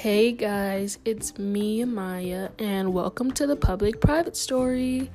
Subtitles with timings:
[0.00, 5.10] Hey guys, it's me, Maya, and welcome to the public private story.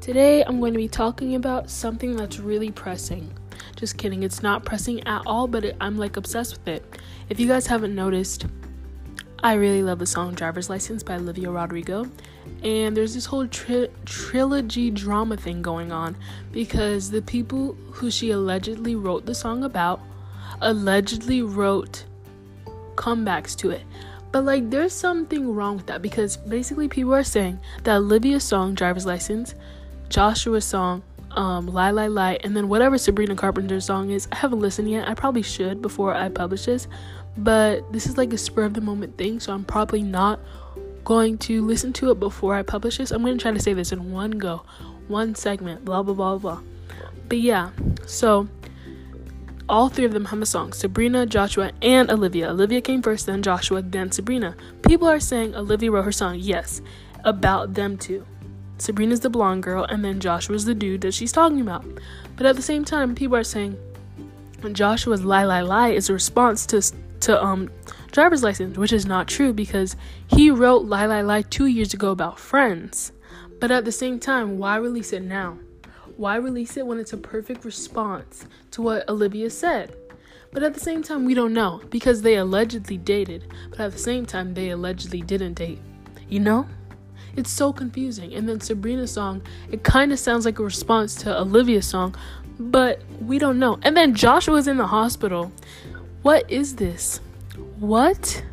[0.00, 3.30] Today I'm going to be talking about something that's really pressing.
[3.76, 6.98] Just kidding, it's not pressing at all, but it, I'm like obsessed with it.
[7.28, 8.46] If you guys haven't noticed,
[9.40, 12.10] I really love the song Driver's License by Olivia Rodrigo,
[12.62, 16.16] and there's this whole tri- trilogy drama thing going on
[16.50, 20.00] because the people who she allegedly wrote the song about
[20.62, 22.06] allegedly wrote
[22.94, 23.82] comebacks to it.
[24.34, 28.74] But like there's something wrong with that because basically people are saying that Olivia's song
[28.74, 29.54] Driver's License,
[30.08, 34.58] Joshua's song um Lie Lie Lie and then whatever Sabrina Carpenter's song is, I haven't
[34.58, 35.08] listened yet.
[35.08, 36.88] I probably should before I publish this,
[37.36, 40.40] but this is like a spur of the moment thing, so I'm probably not
[41.04, 43.12] going to listen to it before I publish this.
[43.12, 44.64] I'm going to try to say this in one go,
[45.06, 46.60] one segment, blah blah blah blah.
[47.28, 47.70] But yeah,
[48.04, 48.48] so
[49.68, 52.50] all three of them have a song Sabrina, Joshua, and Olivia.
[52.50, 54.56] Olivia came first, then Joshua, then Sabrina.
[54.86, 56.82] People are saying Olivia wrote her song, yes,
[57.24, 58.26] about them two.
[58.78, 61.84] Sabrina's the blonde girl, and then Joshua's the dude that she's talking about.
[62.36, 63.78] But at the same time, people are saying
[64.72, 66.82] Joshua's Lie Lie Lie is a response to,
[67.20, 67.70] to um,
[68.10, 72.10] driver's license, which is not true because he wrote Lie Lie Lie two years ago
[72.10, 73.12] about friends.
[73.60, 75.58] But at the same time, why release it now?
[76.16, 79.96] Why release it when it's a perfect response to what Olivia said?
[80.52, 83.98] But at the same time, we don't know because they allegedly dated, but at the
[83.98, 85.80] same time, they allegedly didn't date.
[86.28, 86.68] You know?
[87.36, 88.32] It's so confusing.
[88.34, 89.42] And then Sabrina's song,
[89.72, 92.14] it kind of sounds like a response to Olivia's song,
[92.60, 93.80] but we don't know.
[93.82, 95.50] And then Joshua's in the hospital.
[96.22, 97.20] What is this?
[97.80, 98.44] What?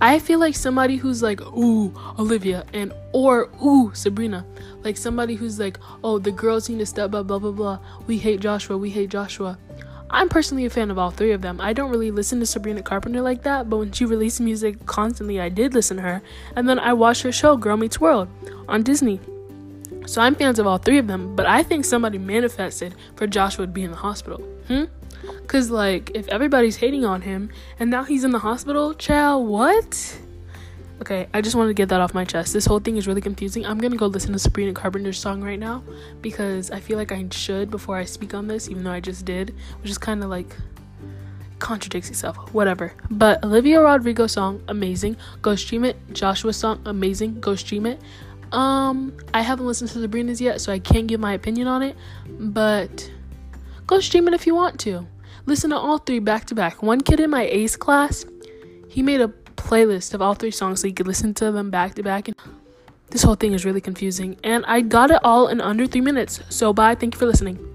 [0.00, 4.46] I feel like somebody who's like, ooh, Olivia, and or ooh, Sabrina.
[4.82, 7.78] Like somebody who's like, oh, the girls need to step up, blah, blah, blah.
[8.06, 9.58] We hate Joshua, we hate Joshua.
[10.10, 11.60] I'm personally a fan of all three of them.
[11.60, 15.40] I don't really listen to Sabrina Carpenter like that, but when she released music constantly,
[15.40, 16.22] I did listen to her.
[16.56, 18.28] And then I watched her show, Girl Meets World,
[18.68, 19.20] on Disney.
[20.06, 23.66] So I'm fans of all three of them, but I think somebody manifested for Joshua
[23.66, 24.38] to be in the hospital.
[24.68, 24.84] Hmm?
[25.46, 30.18] Cause like if everybody's hating on him and now he's in the hospital, child, what?
[31.00, 32.52] Okay, I just wanted to get that off my chest.
[32.52, 33.64] This whole thing is really confusing.
[33.64, 35.82] I'm gonna go listen to Sabrina Carpenter's song right now
[36.22, 39.24] because I feel like I should before I speak on this, even though I just
[39.24, 40.56] did, which is kind of like
[41.58, 42.36] contradicts itself.
[42.52, 42.92] Whatever.
[43.10, 45.16] But Olivia Rodrigo song, amazing.
[45.40, 45.96] Go stream it.
[46.12, 47.40] Joshua song, amazing.
[47.40, 48.00] Go stream it.
[48.52, 51.96] Um, I haven't listened to Sabrina's yet, so I can't give my opinion on it.
[52.26, 53.10] But
[53.88, 55.04] go stream it if you want to.
[55.46, 56.82] Listen to all three back to back.
[56.82, 58.24] One kid in my ACE class,
[58.88, 61.94] he made a playlist of all three songs so you could listen to them back
[61.94, 62.28] to back.
[63.10, 64.36] This whole thing is really confusing.
[64.44, 66.40] And I got it all in under three minutes.
[66.50, 66.94] So bye.
[66.94, 67.67] Thank you for listening.